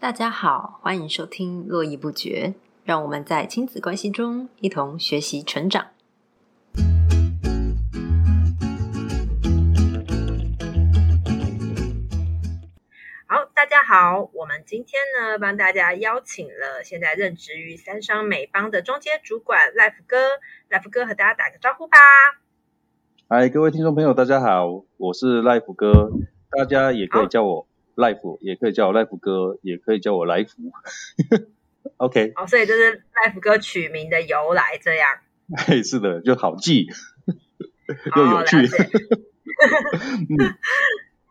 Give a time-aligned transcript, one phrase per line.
[0.00, 2.54] 大家好，欢迎收听络绎不绝，
[2.84, 5.88] 让我们在亲子关系中一同学习成长。
[13.26, 20.16] 好，大家好，我们今天呢帮大家邀请了现在任职于三商美邦的中间主管赖福哥，
[20.68, 21.98] 赖福哥和大家打个招呼吧。
[23.28, 26.12] 嗨，各位听众朋友，大家好，我是赖福哥，
[26.56, 27.67] 大家也可以叫我。
[27.98, 30.70] Life 也可以叫我 Life 哥，也可以叫我来福。
[31.98, 35.18] OK，哦，所以这是 Life 哥取名的由来，这样。
[35.56, 36.86] 哎，是的，就好记，
[38.14, 38.58] 又有趣。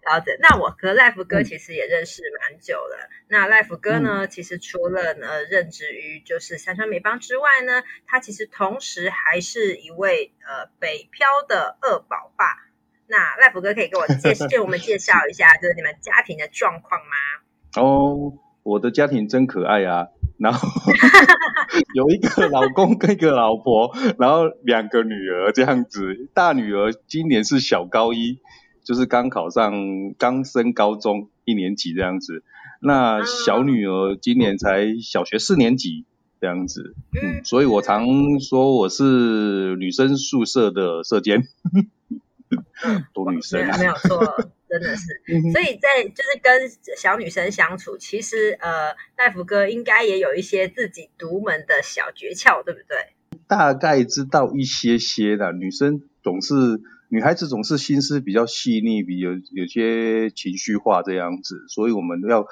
[0.07, 0.37] 了解。
[0.41, 3.09] 那我和 Life 哥其实也认识蛮久了。
[3.29, 12.66] 那 Life 哥呢，其实除了呢任职于就是三川美邦之外呢，他其实同时还是一位呃北漂的二宝爸。
[13.09, 17.81] 那赖福哥可以给我介 给我们介绍一下，就是你们家庭的状况吗？
[17.81, 18.33] 哦，
[18.63, 20.07] 我的家庭真可爱啊！
[20.37, 20.67] 然后
[21.95, 26.29] 有一个老公跟一个老婆，然后两个女儿这样子。
[26.33, 28.39] 大女儿今年是小高一，
[28.83, 29.73] 就是刚考上，
[30.19, 32.43] 刚升高中一年级这样子。
[32.81, 36.05] 那小女儿今年才小学四年级
[36.39, 36.93] 这样子。
[37.19, 38.05] 嗯，所以我常
[38.39, 41.47] 说我是女生宿舍的舍监。
[43.13, 44.19] 多女生没有错，
[44.69, 45.21] 真的是。
[45.51, 52.97] 所以在就是跟小女生相处，其实呃，大福哥应该也有一些自己独门的小诀窍，对不对？
[53.47, 55.53] 大概知道一些些的。
[55.53, 56.53] 女生总是
[57.09, 62.45] 女孩子总是心思比较细腻，比有有些情绪化这样子，所以我们要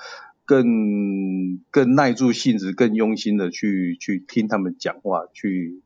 [0.46, 5.82] 更更耐住性子，更用心的去去听他们讲话，去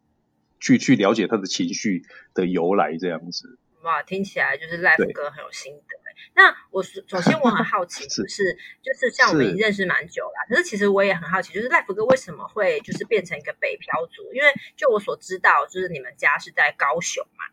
[0.60, 3.58] 去去了解他的情绪的由来这样子。
[3.82, 6.00] 哇，听起来就是 Life 哥很有心得
[6.36, 14.34] 那我首先我很好奇， 是是就是像我们已经认识蛮久了，可是其实我也很好奇，就是 Life 哥为什么会就是变成一个北漂族？
[14.34, 17.46] 因为就我所知道，就是你们家是在高雄嘛。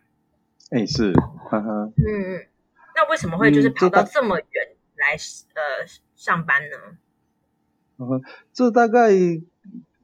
[0.70, 1.12] 哎，是，
[1.52, 2.46] 嗯嗯，
[2.96, 5.12] 那为什么会就是跑到这么远来
[5.54, 5.86] 呃
[6.16, 6.76] 上班呢？
[7.98, 8.22] 嗯，
[8.52, 9.10] 这大概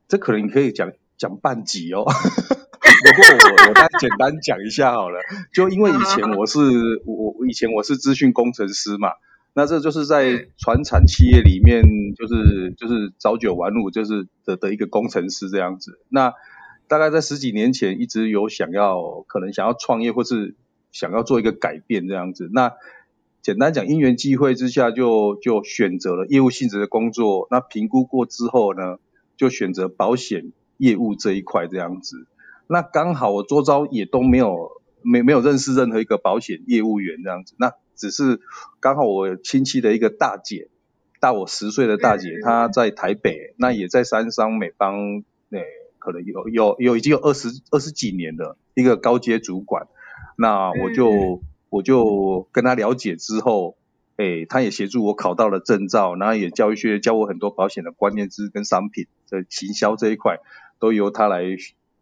[0.07, 2.05] 这可能可以讲讲半集哦。
[3.03, 5.19] 不过我我再简单讲一下好了，
[5.53, 6.61] 就因为以前我是
[7.05, 9.09] 我我以前我是资讯工程师嘛，
[9.55, 11.83] 那这就是在传产企业里面
[12.17, 15.99] 就是就是早九晚五就是的的一个工程师这样子。
[16.09, 16.33] 那
[16.89, 20.55] 大概在十几年前一直有想要可能想要创业或是
[20.91, 22.51] 想要做一个改变这样子。
[22.53, 22.73] 那
[23.41, 27.49] 简单讲因缘际会之下就就选择了业务性质的工作。
[27.51, 28.99] 那评估过之后呢，
[29.37, 32.27] 就选择保险业务这一块这样子。
[32.67, 34.71] 那刚好我周遭也都没有
[35.03, 38.41] 没没有认识任何一个保险业务员这样子，那只是
[38.81, 40.69] 刚好我亲戚的一个大姐，
[41.21, 45.65] 大我十岁的大姐，她在台北，那也在三商美邦，诶，
[45.99, 49.87] 可能有有有已经有二十二十几年的一个高阶主管，
[50.37, 53.77] 那我就我就跟她了解之后，
[54.17, 60.39] 诶，他也协助我考到了证照，然后也教一些教我很多保险的观念知识跟商品的行销这一块，
[60.79, 61.43] 都由他来。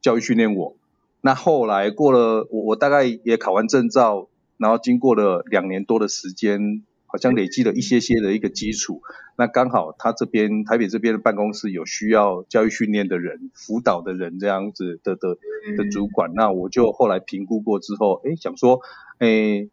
[0.00, 0.76] 教育训练我，
[1.20, 9.02] 那后来过了我我大概也考完证照，然后经过了两年多的时间，好像累积了一些些的一个基础。
[9.36, 15.36] 那刚好他这边台北这边的办公室有需要教育训练的人、辅导的人这样子的的
[15.76, 18.80] 的主管，那我就后来评估过之后，哎，想说，
[19.18, 19.68] 哎，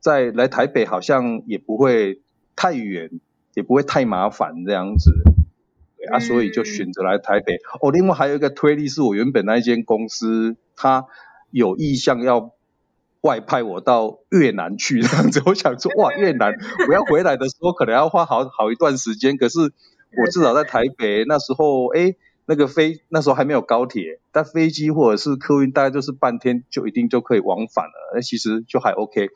[0.00, 2.20] 在来台北好像也不会
[2.54, 3.10] 太远，
[3.54, 5.12] 也不会太麻烦这样子。
[6.06, 7.56] 啊，所以就选择来台北。
[7.80, 11.06] 哦，另外还有一个推力是我原本那一间公司，他
[11.50, 12.52] 有意向要
[13.22, 15.42] 外派我到越南去这样子。
[15.46, 16.54] 我想说， 哇，越南
[16.88, 19.36] 我要回来的时候可能要花好好一段时间。
[19.36, 22.14] 可是我至少在台北那时候，哎，
[22.46, 28.12] 那个飞那时候还没有高铁，但飞机或者是客运大概就是半天就一定就可以往返了。
[28.14, 29.30] 那其实就还 OK，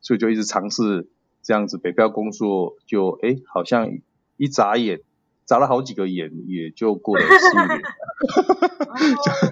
[0.00, 1.08] 所以就一直尝试
[1.42, 3.88] 这样子北漂工作，就哎好像
[4.36, 5.00] 一眨眼。
[5.46, 7.80] 眨了好几个眼，也就过了四年，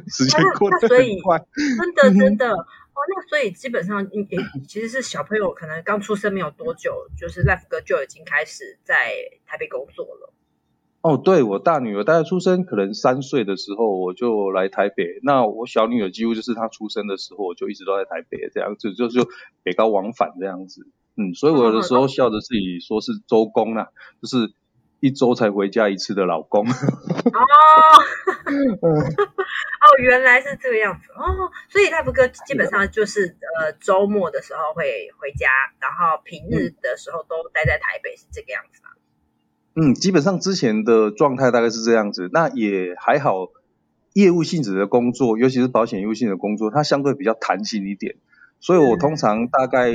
[0.10, 0.88] 时间过得很
[1.22, 1.38] 快，
[1.78, 2.66] 真的真的哦。
[3.08, 4.26] 那所以基本上，也
[4.66, 9.12] 其实是小朋友可能刚出生没有多久，就是 Life 哥就已经开始在
[9.46, 10.32] 台北工作了。
[11.02, 15.20] 哦，对我大女儿大概出生可能三岁的时候，我就来台北。
[15.22, 19.28] 那我小女儿几乎就是她出生的时候，我就一直都在台北，这样子就就
[19.62, 20.88] 北高往返这样子。
[21.16, 23.86] 嗯，所以我有的时候笑着自己说是周公啊，
[24.20, 24.52] 就是。
[25.04, 26.72] 一周才回家一次的老公哦，
[28.80, 38.88] 哦，原来是这个样子哦，所以 Life 哥基本上就是呃周末的时候会回家，然后平日的时候都待在台北，是这个样子吗？
[39.74, 43.48] 嗯，基本上之前的状态大概是这样子，那也还好。
[44.14, 48.14] 业务性质的工作，尤其是保险业务性的工作，它相对比较弹性一点。
[48.60, 49.92] 所以我通常大概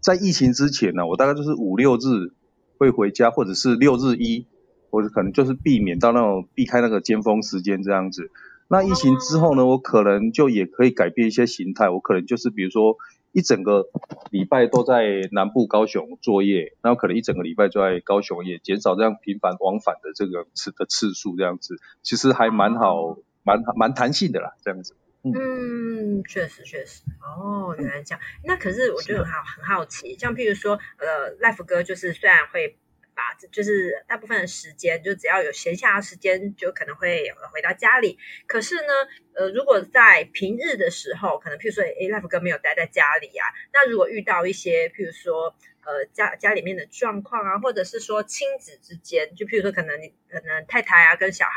[0.00, 2.32] 在疫情之前呢，我大概就是五六日
[2.80, 4.46] 会回家，或者是六日一，
[4.90, 8.32] 或者可能就是避免到那种避开那个尖峰时间这样子。
[8.66, 12.96] 那疫情之后呢，我可能就也可以改变一些形态，我可能就是比如说
[13.30, 13.90] 一整个
[14.30, 23.18] 礼拜都在南部高雄作业，然后可能一整个礼拜就在高雄，也减少这样频繁往返的这个次的次数这样子，其实还蛮好。
[23.42, 24.94] 蛮蛮弹性的啦，这样子。
[25.22, 27.02] 嗯，确实确实。
[27.20, 28.20] 哦，原来这样。
[28.44, 32.78] 那可是我觉得很好很好奇，像譬如说，呃，Life 哥就是虽然会
[33.20, 38.18] 把就是大部分的时间，就只要有闲暇的时间，就可能会回到家里。
[38.46, 38.92] 可是呢，
[39.34, 43.44] 呃，如果在平日的时候，可能譬如说，哎，Life 哥没有待在家里啊，
[43.74, 49.98] 那如果遇到一些譬如说，呃，家家里面的状况啊，或者是说亲子之间，就譬如说可能
[50.30, 51.52] 可能太太啊跟小孩。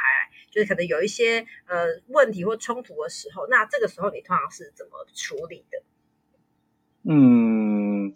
[0.53, 5.81] 就是可能有一些呃问题或冲突的时候，那这个时候你通常是怎么处理的？
[7.09, 8.13] 嗯，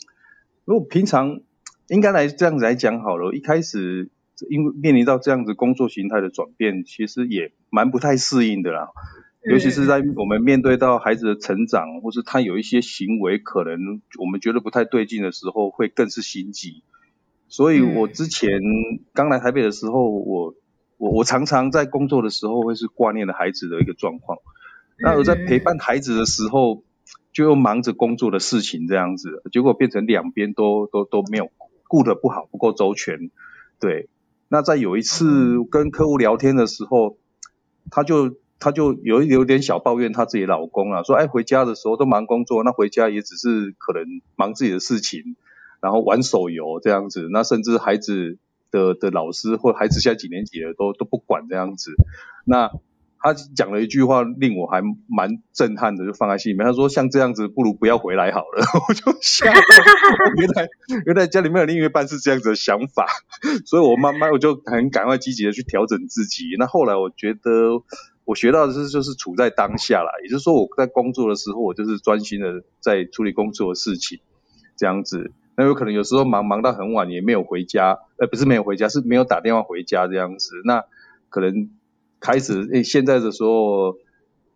[0.63, 1.41] 如果平常
[1.89, 4.09] 应该来这样子来讲好了，一开始
[4.49, 8.89] 因为面临到这样子工作形态的转变，其实也蛮不太适应的啦。
[9.49, 16.83] 尤其是在我们面对到孩子的成长，或是他有一些行为可能我们觉得不太对劲的时候，会更是心急。
[17.47, 18.59] 所以我之前
[19.13, 20.53] 刚来台北的时候，我
[20.97, 24.37] 我我常常在工作的时候会是挂念的孩子的一个状况，
[24.99, 26.83] 那我在陪伴孩子的时候，
[27.31, 31.49] 就又忙着工作的事情这样子，结果变成两边都都都没有
[31.87, 33.31] 顾得不好，不够周全。
[33.79, 34.09] 对，
[34.49, 37.17] 那在有一次跟客户聊天的时候，
[37.89, 44.03] 他就他就有有点小抱怨他自己老公啊，说哎回家的时候都忙工作，那回家也只是可能
[44.35, 45.35] 忙自己的事情，
[45.81, 48.37] 然后玩手游这样子，那甚至孩子。
[48.69, 51.95] 的的老师或孩子现在几年级了都都不管这样子，
[52.43, 52.69] 那
[53.19, 56.65] 他讲了一句话令我还蛮震撼的，就放在心里面。
[56.65, 59.53] 他说像这样子不如不要回来好了， 我就想
[60.37, 60.67] 原来
[61.05, 63.07] 原来家里面有另一半是这样子的想法，
[63.65, 66.45] 所以我慢慢我就很赶快积极的去调整自己。
[66.59, 67.81] 那后来我觉得
[68.25, 74.19] 我学到的是就是处在当下啦，也就是说我在工作的时候我就是专心的在处理工作的事情，
[74.75, 75.31] 这样子。
[75.59, 80.51] 那有可能有时候忙忙到很晚也没有回家，呃，不是没有回家，是没有打电话回家这样子。
[80.65, 80.83] 那
[81.29, 81.71] 可能
[82.19, 83.95] 开始诶，现在的时候，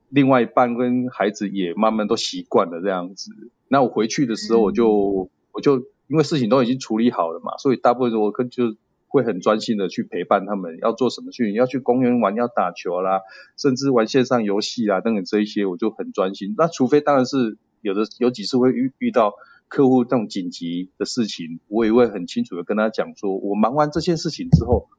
[0.10, 3.32] 另外一半跟孩子也慢慢都习惯了这样子。
[3.68, 5.78] 那我回去的时候，我就我就
[6.08, 8.76] 因为事情都已经处理好了嘛，所以大部分我跟就
[9.08, 13.22] 会很专心的去陪伴他们，要做什么去，要去公园玩，要打球啦，
[13.58, 16.56] 甚至玩线上游戏啊等等这一些，我就很专心。
[16.58, 19.34] 那除非当然是有的有几次会遇遇到。
[19.72, 24.90] 客户这种紧急的事情，我也会很清楚的跟他讲说，我忙完这件事情之后，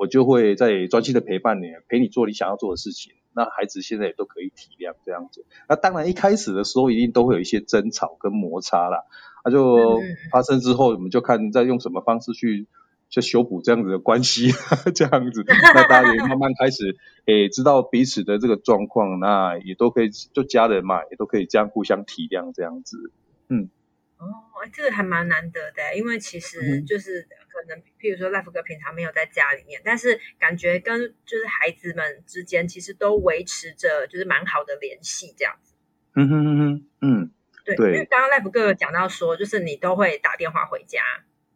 [0.00, 3.12] 我就会在专心的陪伴你，陪你做你想要做的事情。
[3.34, 5.44] 那孩子现在也都可以体谅这样子。
[5.68, 9.04] 那当然一开始的时候一定都会有一些争吵跟摩擦啦，
[9.44, 10.00] 那就
[10.32, 12.66] 发生之后，我们就看再用什么方式去
[13.10, 14.48] 去修补这样子的关系，
[14.96, 15.44] 这样子。
[15.46, 16.96] 那大家也慢慢开始
[17.26, 23.12] 诶知道彼此的这个状况，那也都可以就家人嘛，也都可以这样互相体谅这样子，
[23.50, 23.68] 嗯。
[24.16, 24.26] 哦，
[24.74, 27.26] 这个还蛮难得的，因为其实就是
[27.62, 35.74] 可能，譬如说 Life 哥平常没有在家里面，但是感觉跟就是孩子们之间其实都维持着就是蛮好的联系这样子。
[36.14, 37.30] 嗯哼哼哼，嗯，
[37.64, 41.00] 对，因为刚刚 Life 哥讲到说，就是你都会打电话回家。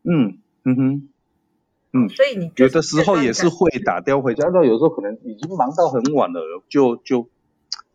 [0.02, 1.08] 嗯嗯哼，
[1.92, 7.30] 嗯，所以你有的时候也是会打电话回家，那有时候可能已经忙到很晚了，就就。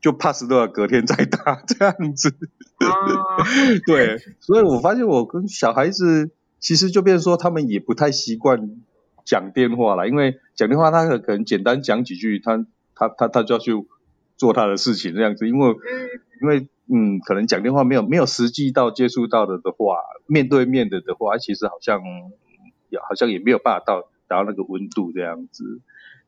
[0.01, 2.33] 就 pass 都要隔天再打这样子，
[3.85, 8.81] 对，所以我发现我跟小孩子其实就变成说他们也不太习惯
[9.25, 13.71] 讲电话了，因为讲电话他可能简单讲几句，他他他他就要去
[14.37, 15.75] 做他的事情这样子，因为
[16.41, 22.01] 因为嗯，可能讲电话没有没有实际到接触到的的话，面对面的的话，其实好像
[22.89, 25.81] 也好像也没有办法到达到那个温度这样子。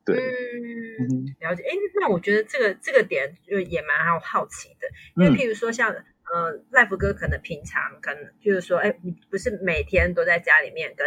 [0.03, 1.63] 对，嗯，了解。
[1.63, 1.69] 哎，
[1.99, 5.93] 那我觉得这个这个点就也蛮好好奇的，因为譬如说像
[6.33, 11.05] 呃赖福哥可能平常可能就是说，哎，你不是每天都在家里面跟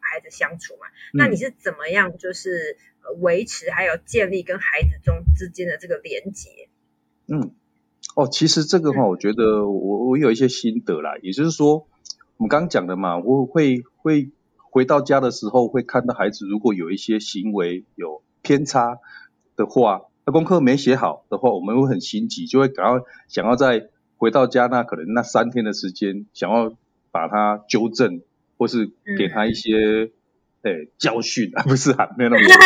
[0.00, 0.86] 孩子相处嘛？
[1.12, 2.76] 那你是怎么样就是
[3.20, 6.68] 维持还有建立跟孩子中之间的这个连接？
[7.28, 7.54] 嗯，
[8.14, 11.86] 哦，其实这个话，我觉得我我有一些心得啦，也就是说，
[12.36, 18.22] 我们刚刚讲的嘛，我会会回到家的时候会看到孩子如果有一些行为有。
[18.42, 18.96] 偏差
[19.54, 26.74] 的话，那功课没写好的话，我们会很心急，就会赶快想要在回到家那可能那三天的时间，想要
[27.10, 28.20] 把它纠正，
[28.58, 30.10] 或是给他一些
[30.60, 32.58] 诶教训啊， 不是啊，没有那么严重。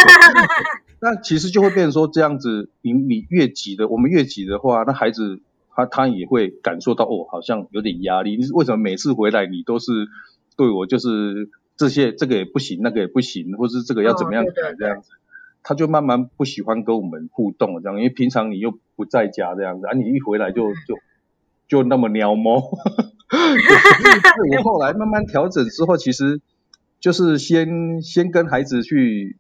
[1.00, 8.36] 那其实就会变成说这样子，你你越急的，我们越急的话，那孩子他他也会感受到哦，好像有点压力。
[8.36, 10.08] 你为什么每次回来你都是
[10.56, 15.10] 对我就是这些这个也不行，那个也不行，或是这个要怎么样改这样子？
[15.62, 20.98] 他就慢慢不喜欢跟我们互动这样，因为平常你又不在家这样子，啊，你一回来就就
[21.74, 22.62] 就那么喵猫。
[24.56, 26.40] 我后来慢慢调整之后，其实
[27.00, 29.36] 就是先先跟孩子去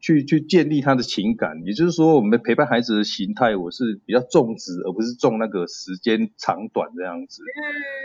[0.00, 7.44] 去去建立他的情感，也就是说，我们陪伴孩子的形态，我是比较重质，而不是重那个时间长短这样子。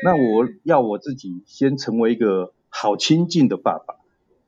[0.03, 3.95] 那我要我自己先成为一个好亲近的爸爸，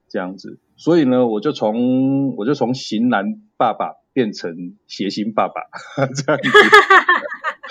[0.07, 0.59] 这样子。
[0.77, 5.61] 所以呢，我就从我就从型男爸爸变成谐星爸爸
[6.13, 6.49] 这样子。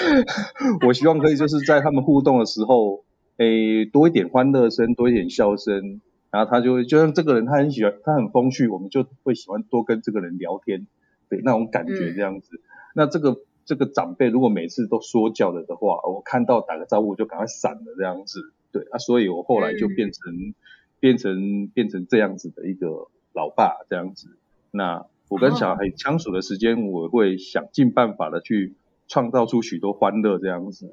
[0.86, 3.04] 我希望可以就是在他们互动的时候，
[3.36, 10.86] 诶，多一点欢乐声，多一点笑声，然后他就会，就像这个人，他很喜欢，他很风趣，我们就会喜欢多跟这个人聊天，
[11.28, 12.60] 对，那种感觉这样子。
[12.94, 20.54] 那这个这个长辈如果每次都说教了的话，我看到打个招呼就赶快闪了这样子，对啊，所以我后来就变成
[21.00, 24.36] 变成变成这样子的一个老爸这样子。
[24.70, 28.74] 那我跟小孩相处的时间，我会想尽办法的去。
[29.14, 30.90] 创造出许多欢乐这样子，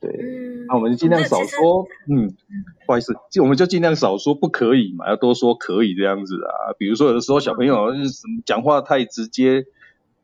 [0.00, 0.10] 对，
[0.68, 2.28] 那我们尽量少说，嗯，
[2.84, 6.76] 不好意思，就我们就尽量少说不可以嘛，要多说可以这样子啊。
[6.78, 7.86] 比如说有的时候小朋友
[8.44, 9.64] 讲话太直接，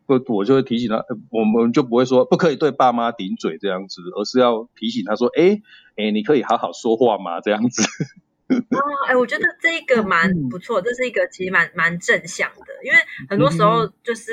[0.04, 5.62] 我我就会提醒他，我们就不会说不可以对爸妈顶嘴这样子，而是要提醒他说，哎
[5.96, 7.82] 哎，你可以好好说话嘛这样子。
[8.50, 8.78] 哦，
[9.08, 12.98] 哎，我觉得这个蛮不错，这是一个其实蛮蛮正向的，因为
[13.30, 14.30] 很多时候就是。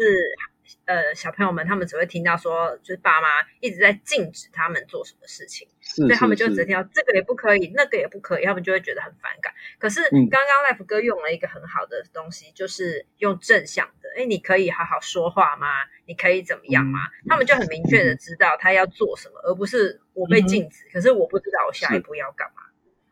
[0.86, 3.28] 呃，小朋友们他们只会听到说，就是爸妈
[3.60, 9.54] 一直在禁止他们做什么事情，所以他们就只听到这个也不可以，那个也不可以，他们就会觉得很反感。
[9.80, 15.68] 可是刚刚 Life 哥用了一个很好的东西，就是用正向的，哎，你可以好好说话吗？
[16.06, 17.00] 你可以怎么样吗？
[17.28, 22.62] 他们就很明确的知道他要做什么，而不是我被禁止，可是我不知道我下一步要干嘛。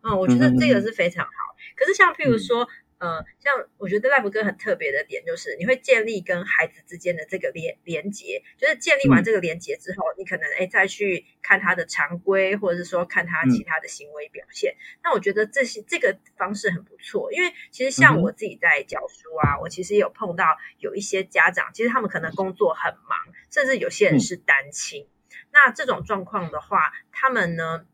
[0.01, 1.31] 嗯，我觉得这个是非常好。
[1.75, 2.67] 可是像譬如说。
[2.99, 14.75] 呃，像我觉得 Life 哥很特别的点就是，你会建立跟孩子之间的这个连连接，就是建立完这个连接之后，你可能哎再去看他的常规，或者是说看他其他的行为表现。
[15.01, 23.17] 那我觉得这些这个方式很不错，因为其实像我自己在教书啊，我其实有碰到有一些家长，其实他们可能工作很忙，
[23.49, 25.07] 甚至有些人是单亲。
[25.53, 27.85] 那这种状况的话，他们呢？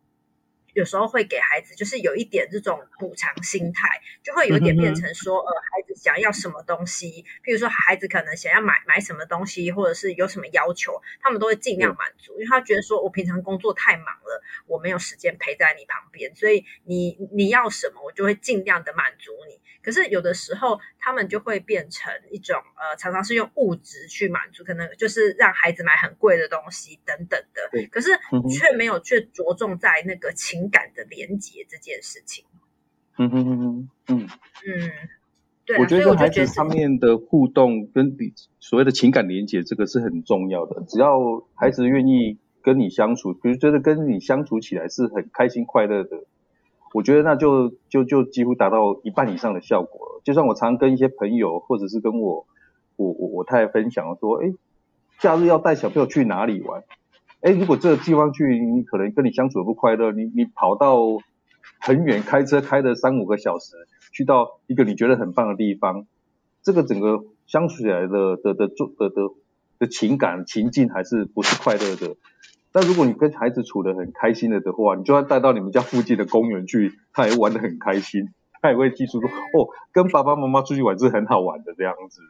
[0.76, 19.62] 有时候会给孩子，就是有一点这种补偿心态，就会有点变成说，呃，孩子想要什么东西，譬如说孩子可能想要买买什么东西，或者是有什么要求，他们都会尽量满足，因为他觉得说我平常工作太忙了，我没有时间陪在你旁边，所以你你要什么，我就会尽量的满足你。
[19.86, 27.88] 可是有的时候，他们就会变成一种呃，常常是用物质去满足，可能就是让孩子买很贵的东西等等的。
[27.92, 28.10] 可是
[28.50, 32.46] 却没有却着重在那个情感的连接这件事情。
[33.18, 34.28] 嗯哼哼哼，嗯
[34.68, 34.92] 嗯，
[35.66, 35.78] 对。
[35.78, 38.18] 我觉得孩子上面的互动跟
[38.60, 40.84] 所谓的情感连接，这个是很重要的。
[40.88, 41.20] 只要
[41.54, 46.26] 孩子愿意跟你相处，比如觉得跟你相处起来是很开心快乐的。
[46.96, 50.22] 我觉得那就就就几乎达到一半以上的效果了。
[50.24, 52.48] 就算我常跟一些朋友，或者是跟我
[52.96, 54.54] 我我我太太分享说，哎，
[55.20, 56.86] 假日要带小朋友去哪里玩？
[57.42, 60.96] 哎，如果这个地方去，你可能跟你相处不快乐，你你跑到
[61.82, 63.76] 很远，开车开了三五个小时，
[64.14, 66.08] 去到一个你觉得很棒的地方，
[66.64, 69.34] 这个整个相处起来的的的的的
[69.80, 72.16] 的情感情境还是不是快乐的。
[72.76, 82.22] 但如果你跟孩子处得很开心了的话，你就算带到你们家附近的公园去，他也玩得很开心，他也会记住说，哦，跟爸爸妈妈出去玩是很好玩的这样子。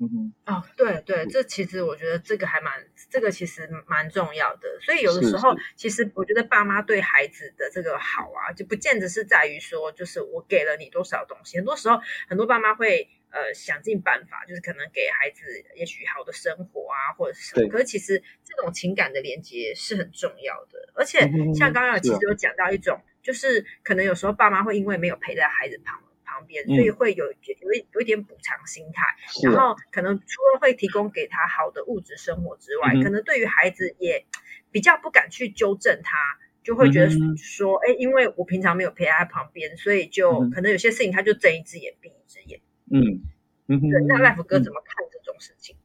[0.00, 2.72] 嗯哼，哦，对对，这其实我觉得这个还蛮，
[3.10, 4.62] 这个其实蛮重要的。
[4.80, 11.58] 所以有的时候，其实我觉得爸妈对孩子的这个好啊，就不见得是在于说，就是我给了你多少东西。
[11.58, 13.08] 很多时候，很多爸妈会。
[13.32, 15.42] 呃，想尽办法，就是可能给孩子
[15.74, 17.66] 也许好的生活啊，或者是什么。
[17.68, 20.92] 可是其实这种情感的连接是很重要的。
[20.94, 21.18] 而且
[21.54, 29.16] 像刚刚其实有讲到一种，就是可能有时候爸妈会因为没有陪在孩子旁旁边，所以会有有一有一点补偿心态。
[29.50, 34.26] 然后可能除了会提供给他好的物质生活之外，可能对于孩子也
[34.70, 36.18] 比较不敢去纠正他，
[36.62, 42.60] 就会觉得说，哎，因为我平常没有陪在他旁边，所以就可能有些事情他就睁一只眼闭一只眼。
[42.92, 43.22] 嗯
[43.68, 45.76] 嗯，对，那 Life 哥怎么看这种事情？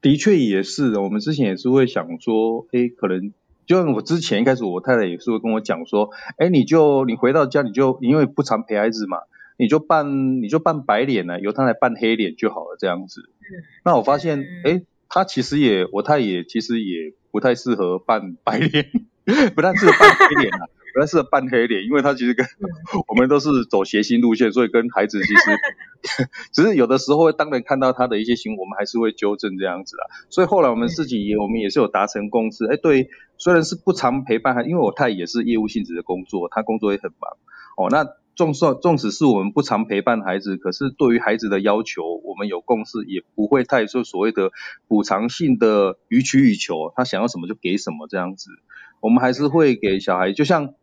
[0.00, 3.32] 的确也是，我们之前也是会想说，哎，可能
[3.66, 9.18] 就像我之前一开始，我太太也是会跟我讲说，哎，你就你回到家，你就因为不常陪孩子嘛，
[9.58, 13.28] 你就扮你就扮白脸呢，由他来扮黑脸就好了，这样子。
[13.84, 18.90] 那我发现，哎，他其实也我太也其实也不太适合扮白脸，
[19.56, 20.68] 不太适合扮黑脸啊。
[20.98, 22.44] 主要是半黑脸，因为他其实跟
[23.06, 30.02] 我们都是走谐星路线，所以跟孩子其实 只是有的时候，当然看到他的一些行为，我们还是会纠正这样子啊。
[30.28, 32.66] 所以后来我们自己也，我们也是有达成共识。
[32.66, 37.36] 哎，对，虽然是不常陪伴他，因为我太也是业务性质的工作，他工作也很忙。
[37.76, 44.50] 哦，那纵算纵使是我们不常陪伴孩子，可是对于孩子的要求，我们有共识，也不会太说所谓的
[44.88, 48.50] 补偿性的予取予求，他想要什么就给什么这样子。
[49.00, 50.74] 我们还是会给小孩，就像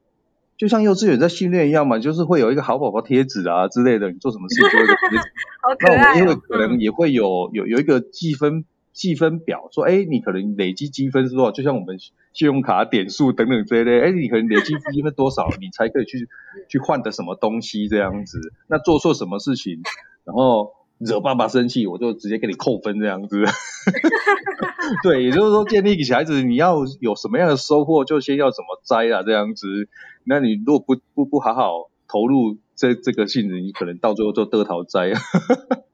[0.58, 5.30] 就像幼稚园在训练一样嘛，就是会有一个好宝宝贴纸啊之类的，你做什么事情都会贴纸。
[5.86, 11.52] 那我们因为可能也会有有有一个积分积分表，说哎，你可能累积积分是多少？
[11.52, 16.28] 就像我们信用卡点数等等这类，哎，你可能累积积分多少，你才可以去
[16.70, 18.40] 去换的什么东西这样子？
[18.68, 19.82] 那做错什么事情，
[20.24, 20.72] 然后。
[20.98, 23.44] 惹爸爸生气，我就直接给你扣分这样子。
[25.04, 29.68] 对，也就是说，建立小孩子你要有什么样的收获，就先要怎么栽啊这样子。
[30.26, 35.12] 那你如果不不不好好投入这这个性质，你可能到最后就得桃栽。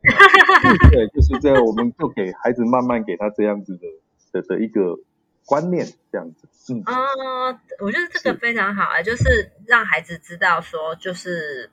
[0.91, 3.87] 对，就是这样，我们就给孩子慢慢给他这样子的
[4.31, 4.97] 的的一个
[5.45, 6.47] 观念，这样子。
[6.73, 11.71] 嗯，哦，我觉得这个非常好啊，就是让孩子知道说，就是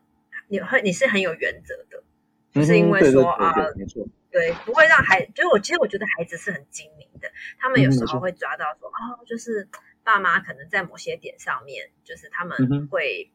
[0.48, 2.02] 你会你是很有原则的。
[2.50, 9.68] 就是因为说啊，没错对，不会让孩，就是我其实我觉得孩子是很精明的，他们有时候会抓到说，哦，就是
[10.14, 13.30] 爸妈可能在某些点上面，就是他们会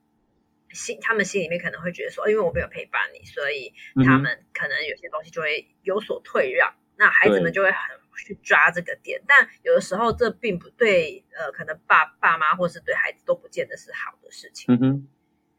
[0.71, 7.77] 心，他们心里面可能会觉得说，因为我没有陪伴你，所以他们可能有些东西就会有所退让，那孩子们就会很
[8.25, 14.73] 去抓这个点，但有的时候这并不对，呃，可能爸爸妈或是对孩子都不见得是好的事情。
[14.73, 15.07] 嗯哼，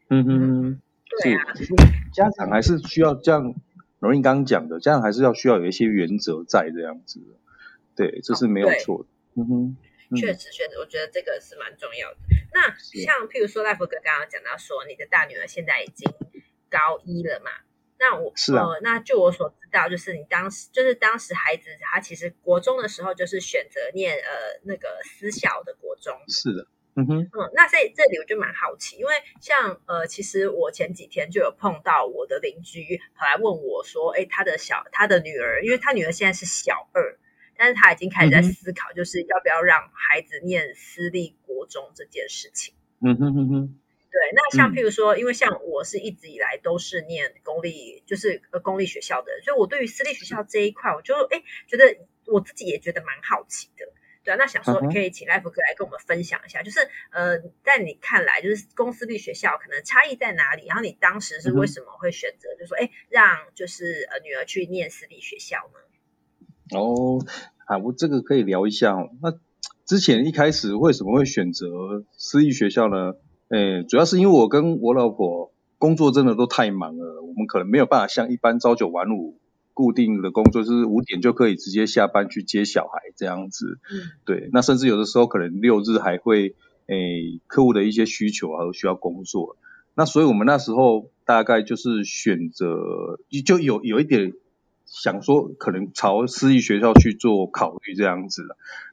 [0.09, 0.81] 嗯哼。
[1.23, 1.75] 是，其实
[2.13, 3.55] 家长还是需要这样，
[4.01, 7.21] 容易刚刚讲的，家长还是要需要有一些原则在这样子，
[7.95, 9.09] 对，这是没有错的。
[9.37, 9.77] 嗯哼，
[10.17, 12.19] 确实确实，我觉得这个是蛮重要的。
[12.53, 12.63] 那
[13.03, 16.11] 像譬如说赖福哥刚刚讲到说，你的大女儿现在已经
[16.71, 17.51] 高一了嘛？
[17.99, 26.67] 那我是啊，那就我所知道，就是你当时就是当时孩子他其实国中的时候就是选择念呃那个私校的国中，是的。
[26.97, 37.19] 嗯哼，嗯，那在这里我就蛮好奇，因为像呃，其实我前几天就有碰到我的邻居跑来问我说，哎，他的小他的女儿，因为他女儿现在是小二，
[37.57, 42.75] 但是他已经开始在思考，就是要不要让孩子念私立国中这件事情。
[43.01, 53.87] 嗯哼哼哼，对，那像譬如说，因为像我是一直以来都是念公立，就是呃公立学校的，所以我对于私立学校这一块，我就哎觉得我自己也觉得蛮好奇的。
[54.25, 60.65] 对啊，那想说可以请赖福哥来跟我们分享一下，就是呃，在你看来，就是公私立学校可能差异在哪里？
[60.67, 65.81] 然后你当时是为什么会选择，就说哎，让就是呃女儿去念私立学校呢？
[66.71, 67.19] 哦，
[67.67, 69.11] 啊，我这个可以聊一下哦。
[69.23, 69.35] 那
[69.85, 73.15] 之前一开始为什么会选择私立学校呢？
[73.49, 79.39] 诶，主要是因为我跟我老婆工作真的都太忙了，我们可能没有办法像一般朝九晚五。
[79.77, 86.55] 固定的工作就是五点就可以直接下班去接小孩这样子，嗯，对，那甚至有的时候可能六日还会
[86.87, 89.57] 诶客户的一些需求啊需要工作，
[89.97, 94.35] 那所以我们那时候大概就是选择就有有一点
[95.03, 98.43] 想说可能朝私立学校去做考虑这样子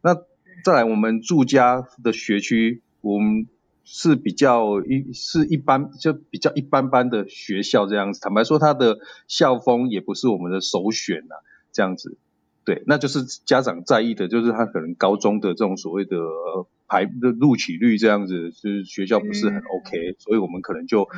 [0.04, 0.16] 那
[0.64, 3.48] 再来我们住家的学区我们。
[3.84, 11.36] 是比较一是一般就比较一般般的学校这样子，坦白说，他的校风也不是我们的首选呐，
[11.74, 12.16] 这样子，
[12.64, 16.16] 对，那就是家长在意的，就是他可能高中的这种所谓的
[16.88, 21.10] 排的录取率这样子，就是学校不是很 OK，所以我们可能就。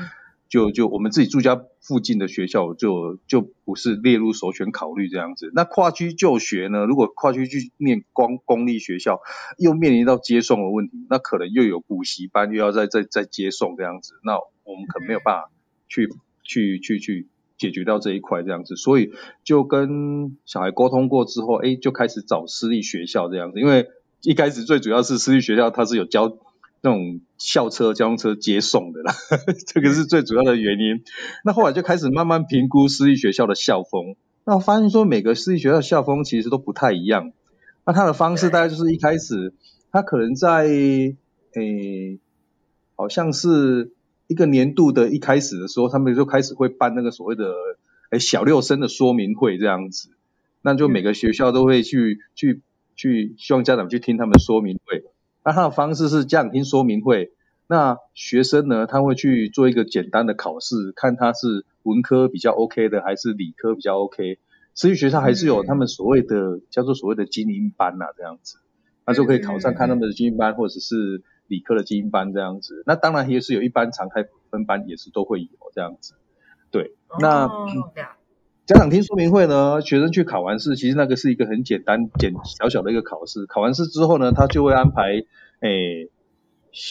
[0.53, 5.51] 就就我们自己住家附近的学校，就就不是列入首选考虑这样子。
[5.55, 6.85] 那跨区就学呢？
[6.85, 9.19] 如果跨区去念光公立学校，
[9.57, 14.13] 又面临到接送的问题，那可能又有补习班，又要再再再接送这样子。
[14.23, 15.49] 那我们可没有办法
[15.89, 16.07] 去
[16.43, 18.75] 去去去解决掉这一块这样子。
[18.75, 19.11] 所以
[19.43, 23.59] 就跟小孩沟通过之后，哎，就开始找私立学校这样子。
[23.59, 23.87] 因为
[24.21, 26.37] 一开始最主要是私立学校它是有教。
[26.83, 29.13] 那种校车、交通车接送的啦，
[29.73, 31.01] 这个是最主要的原因。
[31.45, 37.31] 那后来就开始慢慢评估私立学校的校风，那我发现说每个私立学校校风其实都不太一样。
[37.85, 39.53] 那他的方式大概就是一开始，
[39.93, 42.19] 他可能在诶，
[42.97, 43.93] 好像是
[44.27, 47.53] 一个年度的一开始的时候，他们就开始会办那个所谓的
[48.09, 50.09] 诶小六生的说明会这样子。
[50.61, 52.61] 那就每个学校都会去去
[52.97, 55.03] 去，希望家长去听他们说明会。
[55.45, 57.31] 那他的方式是家长听说明会，
[57.67, 64.37] 那那学生呢，他会去做一个简单的考试，看他是文科比较 OK 的，还是理科比较 OK。
[64.75, 68.59] 私立学校还是有他们所谓的叫做所谓的精英班呐，这样子，
[69.07, 72.83] 那就可以考上看他们的精英班，或者是理科的精英班这样子。
[72.85, 76.13] 那当然也是有一般常态分班，也是都会有这样子。
[76.69, 77.49] 对，那
[78.65, 83.45] 家长听说明会呢，学生去考完试，其实那个是一个很简单、简小小的一个考试。
[83.45, 85.21] 考完试之后呢，他就会安排
[85.59, 86.09] 诶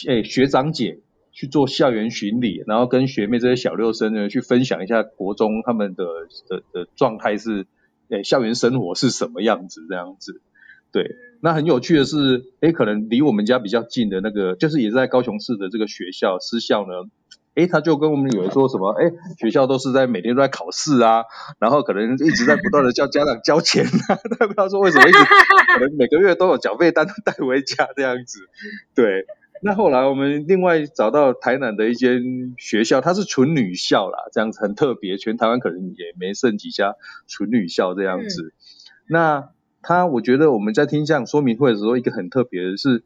[0.05, 0.99] 诶学长姐
[1.31, 6.05] 去做校园巡礼，然后跟学妹这些小六生呢去分享一下国中他们的
[6.47, 7.65] 的的状态是。
[8.09, 9.81] 诶，校园生活是什么样子？
[9.89, 10.41] 这样子，
[10.91, 16.93] 对，那很有趣的是，诶，可能离我们家比较近的那个，就是也是在高雄市的这个学校私校呢，
[17.55, 21.23] 诶，他就跟我们有人说什么，诶，学校都是在每天都在考试啊，
[21.59, 28.39] 然后可能一直在不断的叫家长交钱啊， 他不知道说为什么一直可能每个月都有缴费单带回家这样子，
[28.95, 29.25] 对。
[29.65, 32.21] 那后来我们另外找到台南的一间
[32.57, 36.95] 学校，它是纯女校啦，这样子很特别，全台湾可能也没剩几家
[37.27, 38.53] 纯女校这样子。
[39.07, 43.05] 那他我觉得我们在听这样说明会的时候，一个很特别的是，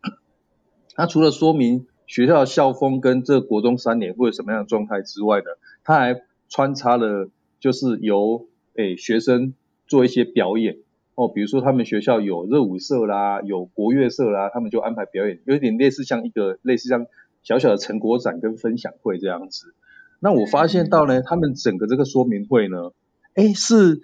[0.95, 5.45] 他除了说明学校的校风跟这国中三年会有什么样的状态之外呢，
[5.83, 9.53] 他还穿插了就是由诶学生
[9.85, 10.77] 做一些表演。
[11.15, 17.07] 哦，比如说他们学校有热舞社啦，有国乐社啦，他们就安排表演，有点类似像一个类似像
[17.41, 19.73] 小小的成果展跟分享会这样子。
[20.19, 22.91] 那我发现到呢，他们整个这个说明会呢，
[23.33, 24.03] 哎，是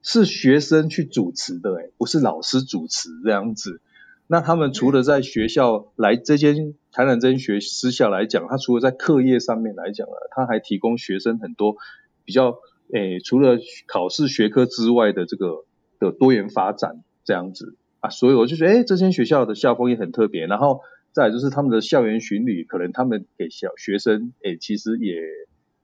[0.00, 3.82] 是学生去主持的，哎，不是老师主持这样子。
[4.26, 11.76] 那他们除了在学校来这间台南真学私校来讲，他除了在课业上面来讲呢，他还提供学生很多
[12.24, 12.58] 比较，
[12.92, 15.64] 诶，除了考试学科之外的这个。
[15.98, 20.46] 的多元发展这样子啊，所以我就觉得，哎，这间学校的校风也很特别。
[20.46, 25.14] 然后再就是他们的校园巡礼，可能他们给小学生，哎，其实也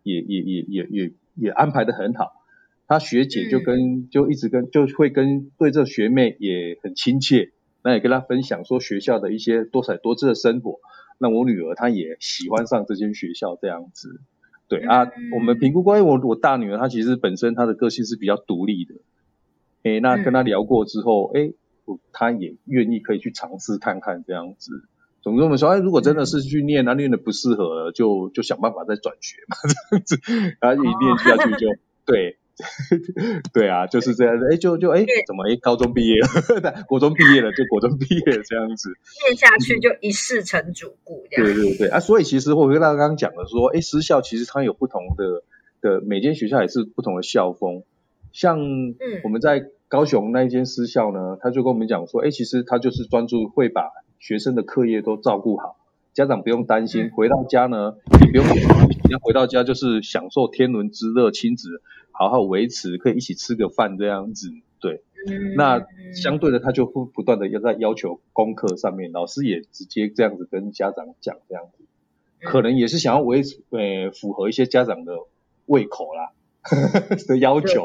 [0.03, 2.27] 也也也也也也安排的很好。
[2.87, 10.81] 他学姐就跟就一直跟就会跟对这学妹也很亲切，那也跟他分享说学校的一些多彩多姿的生活。
[11.19, 14.21] 那我女儿她也喜欢上这间学校这样子。
[14.69, 18.95] 对啊，我们评估关于我我大女儿她其实本身她的个性是比较独立的。
[19.83, 21.53] 哎，那跟她聊过之后，哎，
[22.13, 24.71] 她也愿意可以去尝试看看这样子。
[25.21, 30.57] 总之我们说，哎，如果真的是去念，那念的不适合，就就想办法再转学嘛，这样子。
[30.61, 31.67] 然后一念下去就
[32.07, 32.39] 对，
[33.53, 34.49] 对啊，就是这样子。
[34.53, 38.91] 哎，就就哎，怎么哎，高中毕业了， 国中毕业了，就国中毕业这样子。
[39.27, 41.25] 念下去就一世成主顾。
[41.31, 45.43] 对对对啊，所以其实我跟大家刚刚讲的说，哎，私校其实它有不同的
[45.81, 47.83] 的，每间学校也是不同的校风。
[48.33, 48.59] 像
[49.25, 55.77] 我们在高雄那一间私校呢，他就跟我们讲说，哎，其实他就是专注会把学生的课业都照顾好，
[56.13, 58.47] 家长不用担心，回到家呢也不用，
[59.11, 64.49] 要回到家就是享受天伦之乐，亲子好好维持，可以一起吃个饭这样子，
[64.81, 65.03] 对。
[65.57, 71.85] 那相对的，他就不不断的要在要求功课上面，老师也直接这样子跟家长讲这样子，
[72.43, 75.15] 可能也是想要维持，呃，符合一些家长的
[75.67, 76.33] 胃口啦。
[77.27, 77.83] 的要求，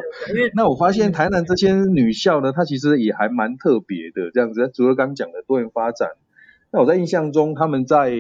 [0.54, 4.70] 那我发现台南这些女校呢，它其实也还蛮特别的，这样子。
[4.72, 6.12] 除了刚讲的多元发展，
[6.72, 8.14] 那我在印象中，他们在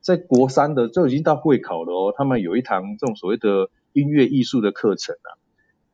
[0.00, 2.14] 在国三的就已经到会考了哦。
[2.16, 5.38] 他们有一堂这种所谓的音乐艺术的课程啊。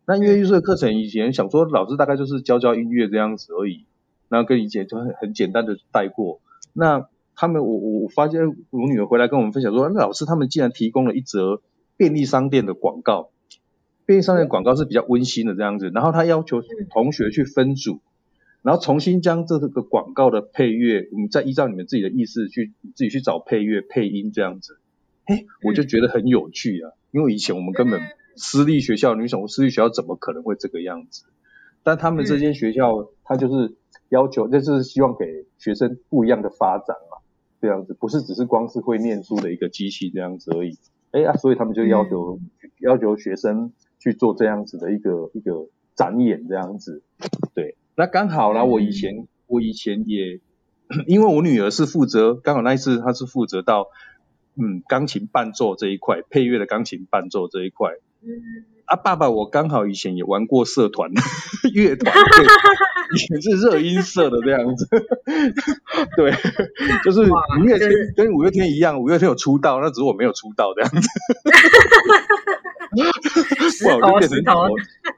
[0.06, 3.86] 那音乐艺术的课程，以前想说老师大概就是教教音乐这样子而已，
[4.28, 6.40] 然后跟以前就很很简单的带过。
[6.72, 11.62] 那他们，我我我发现我女儿回来跟我们分享说，那老师他们竟然提供了一则
[11.96, 13.30] 便利商店的广告。
[14.06, 18.00] 便利商店广告是比较温馨的这样子，然后他要求同学去分组，
[18.64, 24.79] 然后重新将这个广告的配乐，我们再依照你们自己的意思去自己去找配乐配音这样子，
[25.27, 28.00] 哎，我就觉得很有趣啊，因为以前我们根本
[28.37, 31.27] 私立学校，你想私立学校怎么可能会这个样子？
[31.83, 33.77] 但他们这间学校，他就是
[34.09, 37.18] 要求，就是希望给学生不一样的发展嘛，
[37.61, 40.79] 这样子不是只是光是会念书的一个机器这样子而已，
[41.12, 42.40] 哎啊，所以他们就要求
[42.81, 43.72] 要求学生。
[44.00, 47.03] 去做这样子的一个一个展演这样子，
[47.55, 50.40] 对，那刚好啦，我以前我以前也，
[51.07, 53.88] 因为我女儿是负责，刚好那一次她是负责到
[54.57, 57.90] 嗯钢琴伴奏这一块，配乐的钢琴伴奏这一块。
[58.22, 58.64] 嗯。
[58.87, 61.11] 啊，爸爸，我刚好以前也玩过社团
[61.72, 62.14] 乐团，
[63.14, 64.87] 以前是热音社的这样子。
[66.18, 66.33] 对，
[67.02, 71.09] 就是五月天跟五月天一样，五月天有出道，那只是我没有出道这样子。
[73.88, 74.52] 哇，我就变成九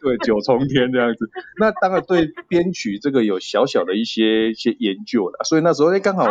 [0.06, 1.28] 对九重天这样子。
[1.58, 6.28] 那当然对编曲这个有小小的一些一些研究了，所以那时候哎刚好，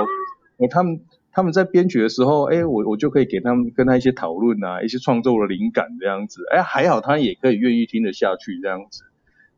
[0.69, 1.01] 他们
[1.33, 9.03] 他们在编曲的时候，哎，我我就可以给他们跟他一些讨论啊，一些创作的灵感这样子，哎，还好他也可以愿意听得下去这样子。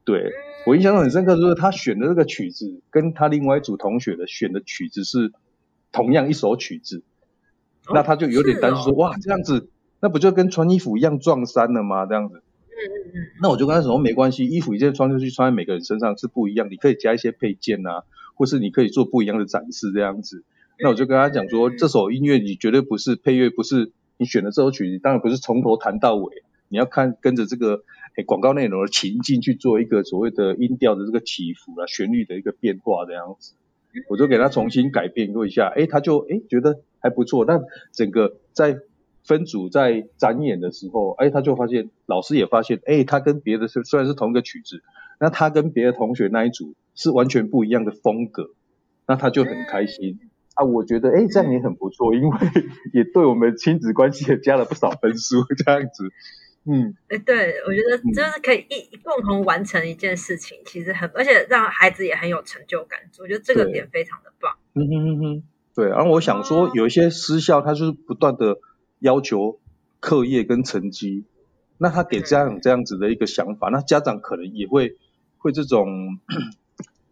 [0.03, 0.31] 对
[0.65, 5.31] 我印象都很深刻，就是他选的这个曲子，跟他另外一组同学的选的曲子是
[5.91, 7.03] 同样一首曲子，
[7.93, 12.07] 那他就有点担心说，哇，这样子，那不就跟穿衣服一样撞衫了吗？
[12.07, 12.41] 这样子。
[12.77, 13.27] 嗯嗯嗯。
[13.41, 18.03] 那我就跟他说没关系，衣服一件穿出去，穿在每个人身上是不一样，你可以加一些配件啊，
[18.35, 20.43] 或是你可以做不一样的展示这样子。
[20.79, 27.83] 那我就跟他讲说，这首音乐你绝对不是配乐，不是你选的这首曲子，当然不是从头弹到尾，你要看跟着这个
[28.15, 33.53] 诶广告内容的情境去做一个所谓的音调的这个起伏啊，旋律的一个变化这样子。
[34.09, 37.45] 我就给他重新改变过一下，诶，他就诶觉得还不错。
[37.45, 37.61] 但
[37.91, 38.77] 整个在
[39.27, 44.81] 分组在展演的时候，哎，他就发现老师也发现，哎，他跟别的虽虽然是同一个曲子，
[45.19, 48.51] 那他跟别的同学那一组是完全不一样的风格，
[49.05, 50.19] 那他就很开心。
[50.53, 52.37] 啊，我觉得哎，这样也很不错，因为
[52.93, 56.09] 也对我们亲子关系也加了不少分数，这样子。
[56.69, 62.99] 嗯，哎，对，我觉得就是可以一共同完成一件事情，其实很，而且让孩子也很有成就感。
[63.19, 64.55] 我觉得这个点非常的棒。
[64.73, 65.43] 嗯哼哼哼，
[65.75, 65.89] 对。
[65.89, 68.57] 然后我想说，有一些私校，他就是不断的
[68.99, 69.59] 要求
[69.99, 71.25] 课业跟成绩，
[71.77, 74.97] 那他给家长这样子的一个想法，那家长可能也会
[75.37, 75.87] 会这种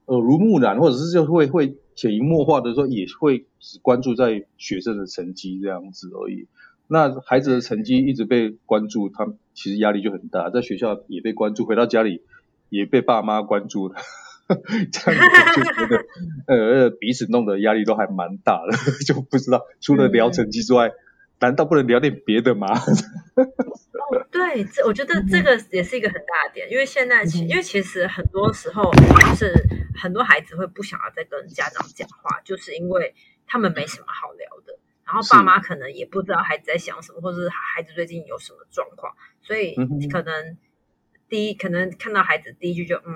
[0.06, 1.78] 耳濡目染，或者是就会会。
[1.98, 6.50] 潜移默化的说，也会只关注在学生的成绩这样子而已。
[6.90, 12.22] 那孩子的成绩一直被关注，他其实压力就很大，在学校也被关注，回到家里
[12.68, 13.96] 也被爸妈关注了，
[14.92, 15.22] 这样
[15.54, 16.06] 子就觉得
[16.48, 18.76] 呃彼此弄得压力都还蛮大的，
[19.08, 20.92] 就不知道除了聊成绩之外，
[21.40, 22.68] 难道不能聊点别的吗？
[23.36, 29.54] 哦，对，这我觉得这个也是一个很大的点，因为现在其因为其实很多时候就是
[29.96, 33.14] 很多孩子会不想要再跟家长讲话，就是因为
[33.48, 39.76] 他们没什么好聊的，然后爸妈可能也不知道孩子在想什么，或者是孩子最近有什么状况，所以
[40.12, 40.58] 可能
[41.28, 43.16] 第一可能看到孩子第一句就嗯，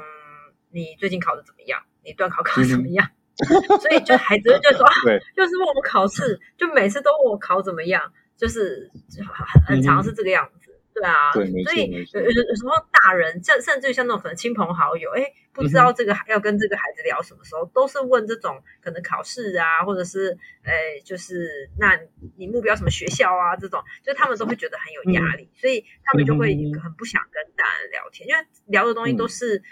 [0.71, 1.83] 你最近考的怎么样？
[2.03, 3.09] 你段考考的怎么样？
[3.79, 10.69] 所以就孩子就说，对，就是问我们考试，就每次都问我考怎么样，就是很很常是这个样子。
[10.91, 15.23] 对啊，所以有有有时候大人，甚甚至于像那种可能亲朋好友，哎，
[15.53, 21.97] 不知道这个要跟这个孩子聊什么时候，都是问这种可能考试啊，或者是哎，就是那
[22.35, 26.47] 你目标什么学校啊这种，就他们都会觉得很有压力，所以他们就会
[26.83, 29.63] 很不想跟大人聊天，因为聊的东西都是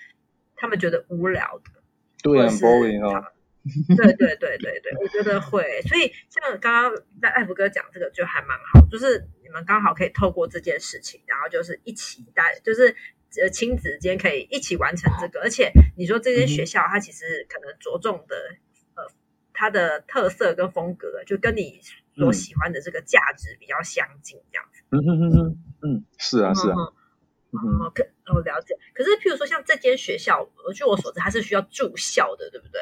[0.56, 1.82] 他们觉得无聊的，
[2.24, 3.34] 对，很 boring 啊。
[3.96, 12.96] 对对对对对，我觉得会，所以像刚刚在艾福哥讲这个就还蛮好，就是你们刚好可以透过这件事情，然后就是一起带，就是
[13.42, 18.36] 呃亲子间可以一起完成这个，而且你说这间学校它其实可能着重的
[18.96, 19.04] 呃
[19.54, 21.80] 它的特色跟风格，就跟你
[22.16, 24.84] 所喜欢的这个价值比较相近，这样子。
[24.92, 26.76] 嗯哼哼哼，嗯，是啊是啊，
[27.52, 32.82] 哦可我了解，可是譬如说像这间学校，据我所知它是需要住校的，对不对？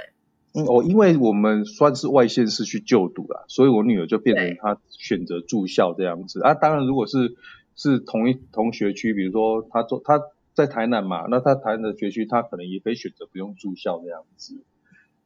[0.55, 6.53] 嗯，哦因为我们算是外县市去就读了，所以我女儿就变成她选择住校这样子啊。
[6.53, 7.35] 当然，如果是
[7.75, 10.21] 是同一同学区，比如说她做她
[10.53, 14.55] 在台南嘛，那她台南的学区，她可能也可以选择不用住校这样子。